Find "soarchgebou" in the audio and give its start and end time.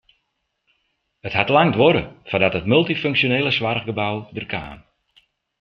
3.57-4.15